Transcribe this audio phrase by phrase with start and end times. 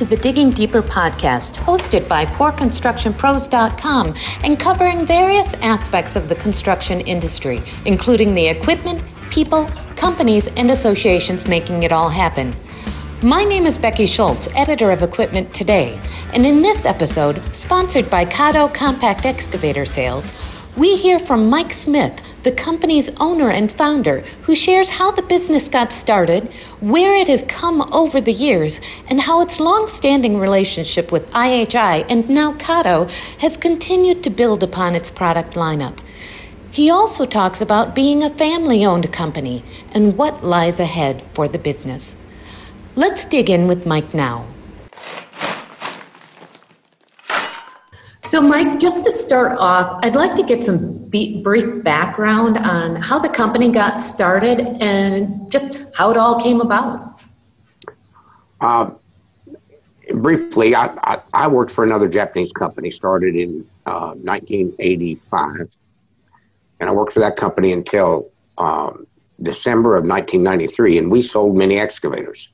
[0.00, 7.02] to the Digging Deeper podcast, hosted by ForConstructionPros.com and covering various aspects of the construction
[7.02, 9.66] industry, including the equipment, people,
[9.96, 12.54] companies, and associations making it all happen.
[13.22, 16.00] My name is Becky Schultz, editor of Equipment Today,
[16.32, 20.32] and in this episode, sponsored by Kato Compact Excavator Sales,
[20.80, 25.68] we hear from Mike Smith, the company's owner and founder, who shares how the business
[25.68, 26.50] got started,
[26.80, 32.06] where it has come over the years, and how its long standing relationship with IHI
[32.08, 33.08] and now Kato
[33.40, 35.98] has continued to build upon its product lineup.
[36.70, 39.62] He also talks about being a family owned company
[39.92, 42.16] and what lies ahead for the business.
[42.96, 44.46] Let's dig in with Mike now.
[48.30, 53.18] So, Mike, just to start off, I'd like to get some brief background on how
[53.18, 57.20] the company got started and just how it all came about.
[58.60, 58.90] Uh,
[60.14, 65.74] briefly, I, I, I, worked for another Japanese company, started in uh, 1985.
[66.78, 69.08] And I worked for that company until um,
[69.42, 72.52] December of 1993, and we sold mini excavators.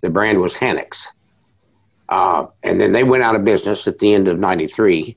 [0.00, 1.06] The brand was Hanix.
[2.08, 5.16] Uh, and then they went out of business at the end of 93.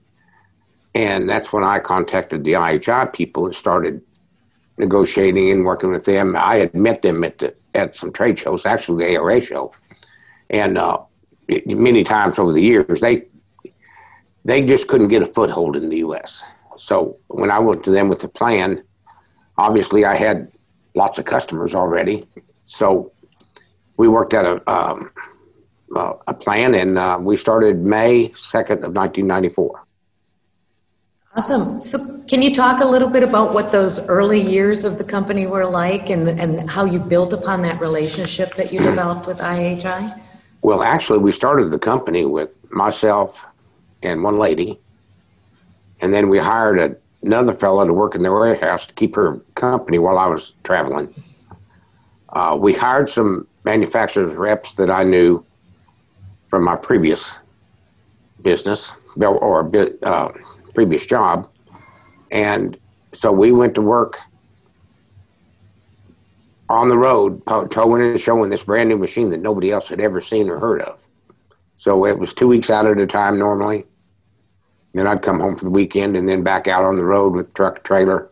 [0.95, 4.01] And that's when I contacted the IHI people and started
[4.77, 6.35] negotiating and working with them.
[6.35, 9.73] I had met them at, the, at some trade shows, actually the ARA show.
[10.49, 10.99] And uh,
[11.65, 13.25] many times over the years, they,
[14.45, 16.43] they just couldn't get a foothold in the U.S.
[16.77, 18.83] So when I went to them with the plan,
[19.57, 20.51] obviously I had
[20.95, 22.23] lots of customers already.
[22.65, 23.11] So
[23.97, 25.11] we worked out a, um,
[25.95, 29.83] uh, a plan, and uh, we started May 2nd of 1994.
[31.35, 31.79] Awesome.
[31.79, 35.45] So, can you talk a little bit about what those early years of the company
[35.45, 40.19] were like and, and how you built upon that relationship that you developed with IHI?
[40.63, 43.45] Well, actually, we started the company with myself
[44.01, 44.79] and one lady,
[46.01, 49.39] and then we hired a, another fellow to work in the warehouse to keep her
[49.53, 51.13] company while I was traveling.
[52.29, 55.45] Uh, we hired some manufacturers reps that I knew
[56.47, 57.39] from my previous
[58.41, 59.71] business or
[60.03, 60.31] uh,
[60.73, 61.49] previous job.
[62.31, 62.77] And
[63.13, 64.19] so we went to work
[66.69, 67.41] on the road,
[67.71, 70.81] towing and showing this brand new machine that nobody else had ever seen or heard
[70.81, 71.07] of.
[71.77, 73.85] So it was two weeks out at a time normally.
[74.93, 77.53] Then I'd come home for the weekend and then back out on the road with
[77.53, 78.29] truck trailer.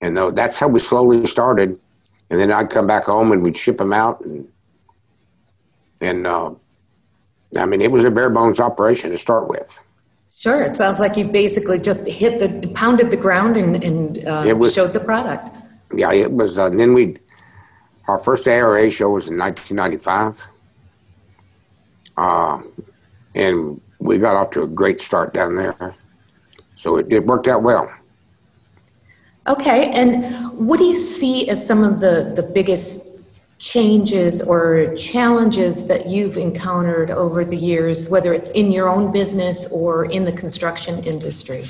[0.00, 1.78] And though that's how we slowly started.
[2.30, 4.48] And then I'd come back home and we'd ship them out and
[6.00, 6.50] and uh,
[7.56, 9.78] I mean, it was a bare bones operation to start with.
[10.34, 14.54] Sure, it sounds like you basically just hit the pounded the ground and, and uh,
[14.56, 15.48] was, showed the product.
[15.92, 16.58] Yeah, it was.
[16.58, 17.16] Uh, and then we,
[18.06, 20.40] our first ARA show was in 1995,
[22.16, 22.62] uh,
[23.34, 25.94] and we got off to a great start down there.
[26.76, 27.92] So it, it worked out well.
[29.48, 30.24] Okay, and
[30.56, 33.07] what do you see as some of the, the biggest
[33.58, 39.66] changes or challenges that you've encountered over the years, whether it's in your own business
[39.68, 41.66] or in the construction industry?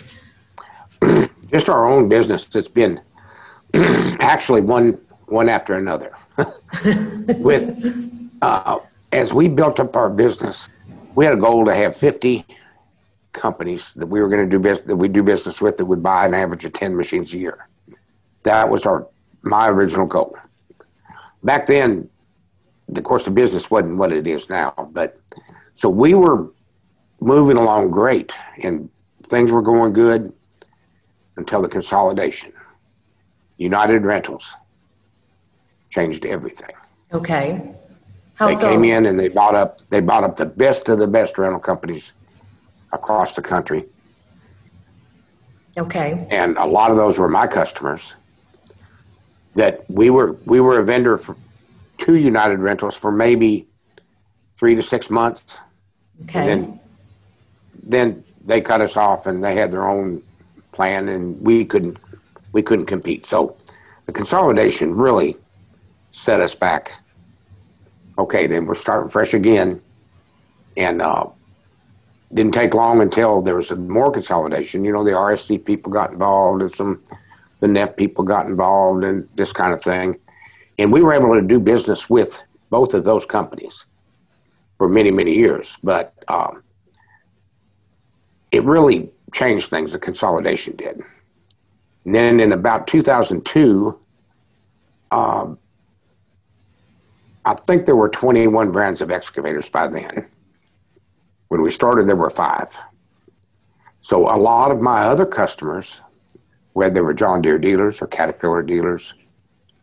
[1.51, 2.55] Just our own business.
[2.55, 3.01] It's been
[3.75, 6.13] actually one one after another.
[7.39, 8.79] With uh,
[9.13, 10.69] as we built up our business,
[11.15, 12.45] we had a goal to have fifty
[13.33, 16.03] companies that we were going to do business that we do business with that would
[16.03, 17.67] buy an average of ten machines a year.
[18.45, 19.07] That was our
[19.43, 20.37] my original goal
[21.43, 22.09] back then,
[22.97, 24.73] of course, the business wasn't what it is now.
[24.93, 25.19] But
[25.75, 26.51] so we were
[27.21, 28.33] moving along great,
[28.63, 28.89] and
[29.25, 30.33] things were going good
[31.37, 32.53] until the consolidation.
[33.57, 34.55] United Rentals
[35.91, 36.75] changed everything.
[37.13, 37.75] Okay.
[38.35, 38.71] How they so?
[38.71, 41.59] came in and they bought up they bought up the best of the best rental
[41.59, 42.13] companies
[42.93, 43.85] across the country.
[45.77, 46.27] Okay.
[46.31, 48.15] And a lot of those were my customers
[49.59, 51.37] that we were we were a vendor for
[51.99, 53.67] two United Rentals for maybe
[54.53, 55.59] three to six months.
[56.23, 56.39] Okay.
[56.39, 56.81] And then
[57.83, 60.23] then they cut us off and they had their own
[60.71, 61.99] plan and we couldn't
[62.53, 63.25] we couldn't compete.
[63.25, 63.57] So
[64.07, 65.37] the consolidation really
[66.13, 66.93] set us back.
[68.17, 69.83] Okay, then we're starting fresh again.
[70.77, 71.27] And uh,
[72.33, 74.85] didn't take long until there was more consolidation.
[74.85, 77.03] You know, the RSC people got involved and some
[77.61, 80.19] the NEP people got involved and this kind of thing.
[80.79, 83.87] And we were able to do business with both of those companies
[84.77, 85.77] for many, many years.
[85.83, 86.63] But um,
[88.53, 91.03] it really changed things, the consolidation did.
[92.05, 93.99] And then in about 2002,
[95.11, 95.59] um,
[97.45, 100.27] I think there were 21 brands of excavators by then.
[101.49, 102.77] When we started, there were five.
[104.01, 106.03] So a lot of my other customers,
[106.79, 109.15] whether they were John Deere dealers or Caterpillar dealers,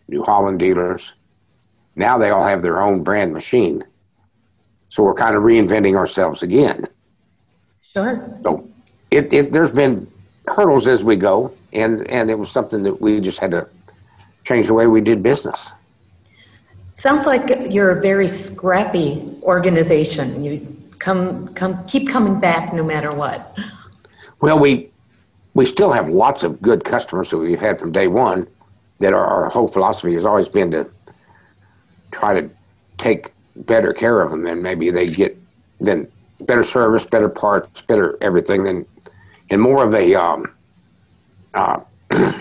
[0.07, 1.13] New Holland dealers,
[1.97, 3.83] now they all have their own brand machine.
[4.87, 6.87] So we're kind of reinventing ourselves again.
[7.81, 8.39] Sure.
[8.43, 8.69] So
[9.11, 10.07] it, it there's been
[10.47, 13.67] hurdles as we go, and and it was something that we just had to
[14.45, 15.73] change the way we did business.
[16.93, 20.45] Sounds like you're a very scrappy organization.
[20.45, 20.65] You
[20.99, 23.57] come come keep coming back no matter what.
[24.39, 24.91] Well, we
[25.55, 28.47] we still have lots of good customers that we've had from day one.
[28.99, 30.89] That our, our whole philosophy has always been to
[32.11, 32.49] try to
[32.97, 35.37] take better care of them, and maybe they get
[35.81, 36.07] then
[36.41, 38.85] better service, better parts, better everything, than
[39.49, 40.53] and more of a um,
[41.53, 41.79] uh,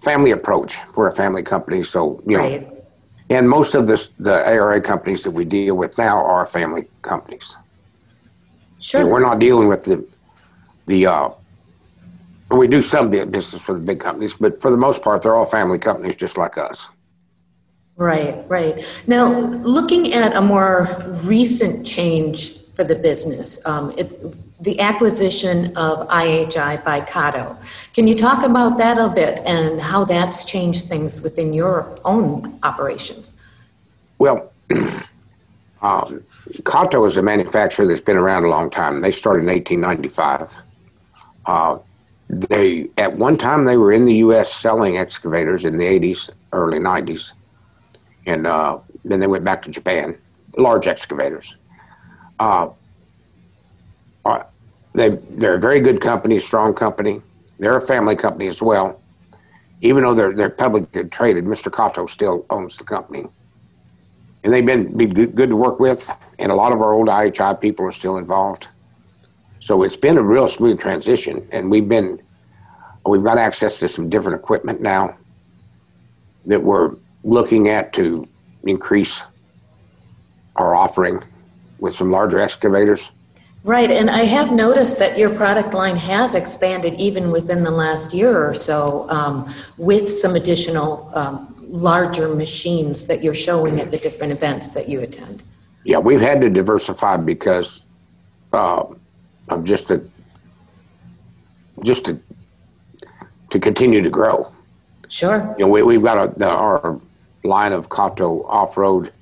[0.00, 0.76] family approach.
[0.94, 2.42] We're a family company, so you know.
[2.42, 2.68] Right.
[3.30, 7.56] And most of this, the ARA companies that we deal with now are family companies.
[8.80, 9.02] Sure.
[9.02, 10.04] So we're not dealing with the
[10.86, 11.06] the.
[11.06, 11.30] Uh,
[12.50, 15.46] we do some business with the big companies, but for the most part, they're all
[15.46, 16.88] family companies, just like us.
[17.96, 19.04] Right, right.
[19.06, 20.88] Now, looking at a more
[21.22, 27.56] recent change for the business, um, it, the acquisition of IHI by Kato.
[27.94, 32.58] Can you talk about that a bit and how that's changed things within your own
[32.62, 33.40] operations?
[34.18, 34.52] Well,
[35.82, 36.22] um,
[36.64, 39.00] Kato is a manufacturer that's been around a long time.
[39.00, 40.56] They started in 1895.
[41.46, 41.78] Uh,
[42.28, 44.52] they at one time they were in the U.S.
[44.52, 47.32] selling excavators in the 80s, early 90s,
[48.26, 50.16] and uh, then they went back to Japan,
[50.56, 51.56] large excavators.
[52.38, 52.70] Uh,
[54.24, 54.42] uh,
[54.94, 57.20] they they're a very good company, strong company.
[57.58, 59.00] They're a family company as well.
[59.80, 61.74] Even though they're they're publicly traded, Mr.
[61.74, 63.26] Kato still owns the company,
[64.44, 66.10] and they've been be good, good to work with.
[66.38, 68.68] And a lot of our old IHI people are still involved.
[69.60, 72.20] So it's been a real smooth transition, and we've been
[73.06, 75.16] we've got access to some different equipment now
[76.46, 78.26] that we're looking at to
[78.64, 79.22] increase
[80.56, 81.22] our offering
[81.78, 83.10] with some larger excavators.
[83.62, 88.14] Right, and I have noticed that your product line has expanded even within the last
[88.14, 89.46] year or so um,
[89.76, 95.00] with some additional um, larger machines that you're showing at the different events that you
[95.00, 95.42] attend.
[95.84, 97.84] Yeah, we've had to diversify because
[98.54, 98.84] uh,
[99.50, 100.08] of just to
[101.82, 102.20] just to
[103.50, 104.50] to continue to grow.
[105.08, 105.54] Sure.
[105.58, 107.00] You know, we, we've got a, the, our
[107.42, 109.12] line of Kato off-road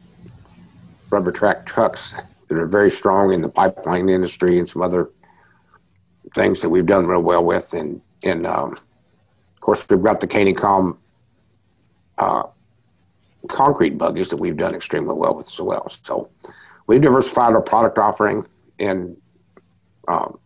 [1.08, 2.14] rubber track trucks
[2.48, 5.08] that are very strong in the pipeline industry and some other
[6.34, 7.72] things that we've done real well with.
[7.72, 10.98] And, and um, of course, we've got the Canycom
[12.18, 12.42] uh,
[13.48, 15.88] concrete buggies that we've done extremely well with as well.
[15.88, 16.28] So
[16.86, 18.46] we've diversified our product offering
[18.78, 19.16] and
[20.08, 20.38] um,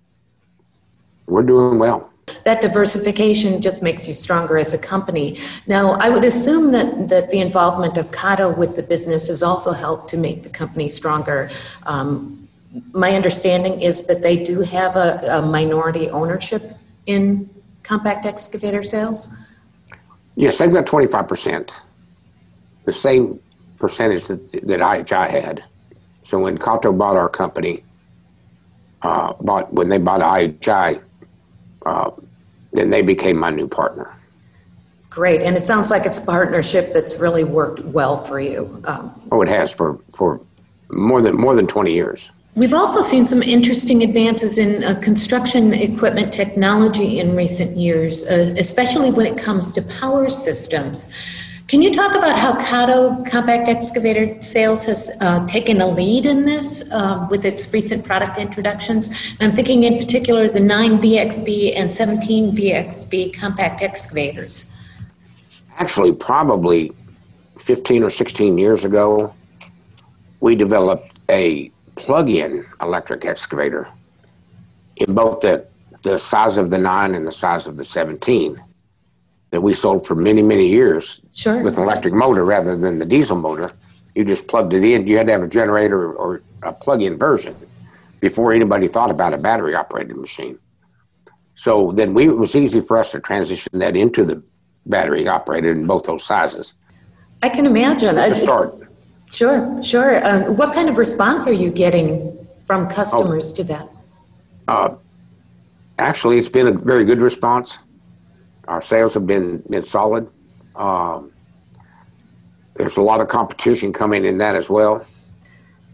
[1.26, 2.10] we're doing well.
[2.44, 5.38] That diversification just makes you stronger as a company.
[5.66, 9.72] Now, I would assume that, that the involvement of Kato with the business has also
[9.72, 11.50] helped to make the company stronger.
[11.84, 12.48] Um,
[12.92, 16.76] my understanding is that they do have a, a minority ownership
[17.06, 17.48] in
[17.82, 19.34] compact excavator sales.
[20.36, 21.70] Yes, they've got 25%,
[22.84, 23.38] the same
[23.78, 25.64] percentage that, that IHI had.
[26.22, 27.84] So when Kato bought our company,
[29.02, 31.02] uh, bought when they bought IHI,
[31.86, 32.10] uh,
[32.72, 34.14] then they became my new partner.
[35.10, 38.82] Great, and it sounds like it's a partnership that's really worked well for you.
[38.86, 40.40] Um, oh, it has for for
[40.90, 42.30] more than more than 20 years.
[42.54, 48.54] We've also seen some interesting advances in uh, construction equipment technology in recent years, uh,
[48.58, 51.10] especially when it comes to power systems.
[51.68, 56.44] Can you talk about how Kato compact excavator sales has uh, taken a lead in
[56.44, 59.34] this uh, with its recent product introductions?
[59.40, 64.76] I'm thinking in particular the 9 VXB and 17 VXB compact excavators.
[65.78, 66.92] Actually, probably
[67.58, 69.34] 15 or 16 years ago,
[70.40, 73.88] we developed a plug-in electric excavator
[74.96, 75.64] in both the,
[76.02, 78.62] the size of the 9 and the size of the 17
[79.52, 81.62] that we sold for many, many years sure.
[81.62, 83.70] with an electric motor rather than the diesel motor.
[84.14, 85.06] You just plugged it in.
[85.06, 87.54] You had to have a generator or a plug-in version
[88.20, 90.58] before anybody thought about a battery operated machine.
[91.54, 94.42] So then we, it was easy for us to transition that into the
[94.86, 96.74] battery operated in both those sizes.
[97.42, 98.18] I can imagine.
[98.34, 98.80] Start.
[99.30, 100.26] Sure, sure.
[100.26, 103.88] Um, what kind of response are you getting from customers oh, to that?
[104.66, 104.94] Uh,
[105.98, 107.78] actually, it's been a very good response.
[108.68, 110.30] Our sales have been, been solid.
[110.76, 111.32] Um,
[112.74, 115.06] there's a lot of competition coming in that as well.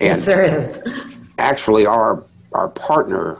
[0.01, 0.81] And, yes, there is.
[1.39, 3.39] actually, our our partner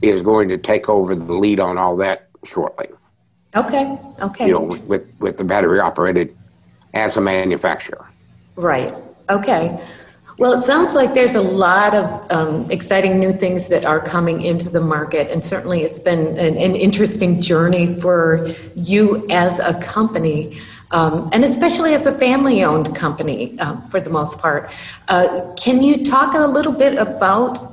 [0.00, 2.88] is going to take over the lead on all that shortly.
[3.56, 3.98] Okay.
[4.20, 4.46] Okay.
[4.46, 6.36] You know, with with the battery operated
[6.92, 8.06] as a manufacturer.
[8.56, 8.94] Right.
[9.28, 9.80] Okay.
[10.36, 14.42] Well, it sounds like there's a lot of um, exciting new things that are coming
[14.42, 19.74] into the market, and certainly it's been an, an interesting journey for you as a
[19.80, 20.58] company,
[20.90, 24.74] um, and especially as a family owned company um, for the most part.
[25.06, 27.72] Uh, can you talk a little bit about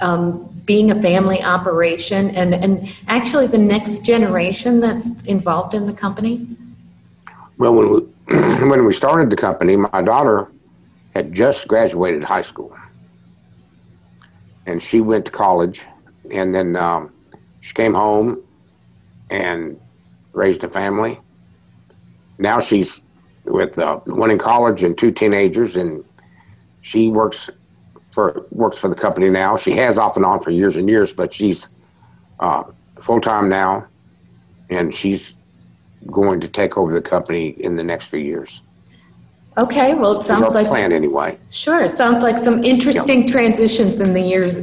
[0.00, 5.92] um, being a family operation and, and actually the next generation that's involved in the
[5.92, 6.46] company?
[7.58, 8.00] Well, when we,
[8.66, 10.48] when we started the company, my daughter
[11.18, 12.72] had just graduated high school.
[14.66, 15.84] And she went to college.
[16.32, 17.12] And then um,
[17.60, 18.40] she came home
[19.28, 19.80] and
[20.32, 21.18] raised a family.
[22.38, 23.02] Now she's
[23.44, 26.04] with uh, one in college and two teenagers, and
[26.82, 27.50] she works
[28.10, 29.56] for works for the company now.
[29.56, 31.66] She has off and on for years and years, but she's
[32.38, 32.62] uh,
[33.00, 33.88] full time now,
[34.70, 35.36] and she's
[36.06, 38.62] going to take over the company in the next few years.
[39.58, 41.36] Okay, well, it sounds like plan anyway.
[41.50, 44.60] Sure, it sounds like some interesting transitions in the years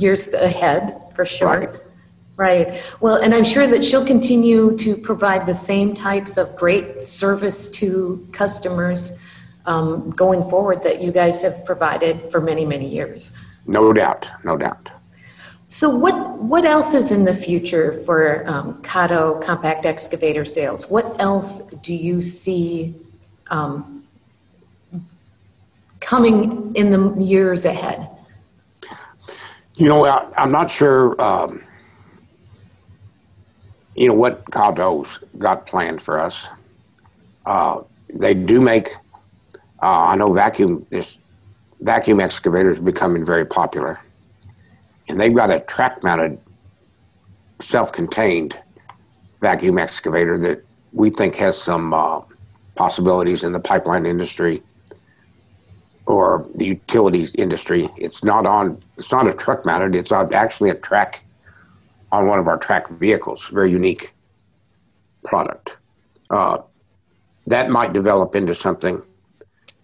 [0.00, 1.48] years ahead for sure.
[1.48, 1.70] Right.
[2.36, 2.96] Right.
[3.00, 7.68] Well, and I'm sure that she'll continue to provide the same types of great service
[7.68, 9.16] to customers
[9.66, 13.32] um, going forward that you guys have provided for many, many years.
[13.66, 14.90] No doubt, no doubt.
[15.68, 20.90] So, what what else is in the future for um, Kato compact excavator sales?
[20.90, 22.94] What else do you see
[23.50, 24.01] um,
[26.02, 28.08] coming in the years ahead?
[29.76, 31.20] You know, I, am not sure.
[31.20, 31.64] Um,
[33.94, 36.48] you know what Kato's got planned for us.
[37.46, 37.82] Uh,
[38.12, 38.88] they do make
[39.82, 41.18] uh, I know vacuum this
[41.80, 43.98] vacuum excavators becoming very popular,
[45.08, 46.38] and they've got a track-mounted,
[47.60, 48.60] self-contained
[49.40, 52.20] vacuum excavator that we think has some uh,
[52.76, 54.62] possibilities in the pipeline industry
[56.06, 57.88] or the utilities industry.
[57.96, 58.78] It's not on.
[58.98, 59.94] It's not a truck mounted.
[59.94, 61.24] It's on, actually a track
[62.10, 63.48] on one of our track vehicles.
[63.48, 64.12] Very unique
[65.24, 65.76] product.
[66.30, 66.58] Uh,
[67.46, 69.02] that might develop into something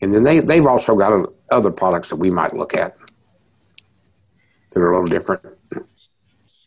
[0.00, 2.96] and then they, they've also got other products that we might look at
[4.70, 5.44] that are a little different.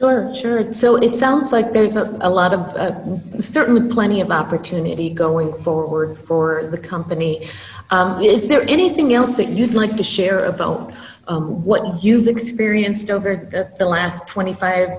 [0.02, 0.74] Sure, sure.
[0.74, 5.54] So it sounds like there's a, a lot of, uh, certainly plenty of opportunity going
[5.54, 7.46] forward for the company.
[7.92, 10.92] Um, is there anything else that you'd like to share about
[11.28, 14.90] um, what you've experienced over the, the last 25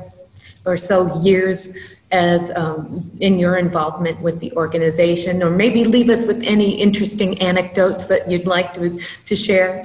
[0.65, 1.75] or so years
[2.13, 7.41] as um, in your involvement with the organization, or maybe leave us with any interesting
[7.41, 9.85] anecdotes that you'd like to to share.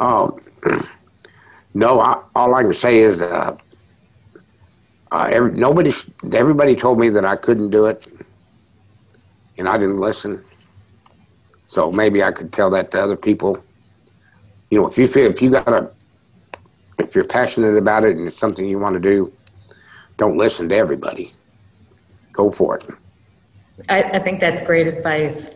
[0.00, 0.40] Oh,
[1.74, 2.00] no.
[2.00, 3.56] I, all I can say is, uh,
[5.14, 5.92] uh, every, nobody,
[6.32, 8.04] everybody told me that I couldn't do it,
[9.56, 10.44] and I didn't listen.
[11.68, 13.62] So maybe I could tell that to other people.
[14.70, 15.88] You know, if you feel if you got a,
[16.98, 19.32] if you're passionate about it and it's something you want to do
[20.16, 21.32] don't listen to everybody.
[22.32, 22.86] Go for it.
[23.88, 25.50] I, I think that's great advice.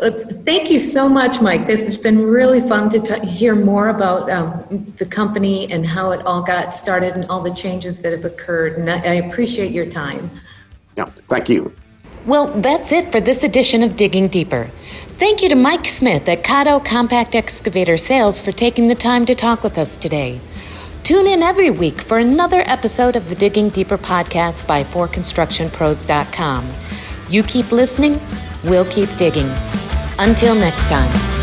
[0.00, 0.10] Uh,
[0.44, 1.66] thank you so much, Mike.
[1.66, 4.64] This has been really fun to t- hear more about um,
[4.98, 8.78] the company and how it all got started and all the changes that have occurred.
[8.78, 10.30] And I, I appreciate your time.
[10.96, 11.72] Yeah, thank you.
[12.26, 14.70] Well, that's it for this edition of Digging Deeper.
[15.18, 19.34] Thank you to Mike Smith at Kato Compact Excavator Sales for taking the time to
[19.34, 20.40] talk with us today.
[21.02, 26.72] Tune in every week for another episode of the Digging Deeper podcast by ForConstructionPros.com.
[27.28, 28.20] You keep listening,
[28.64, 29.50] we'll keep digging.
[30.22, 31.41] Until next time.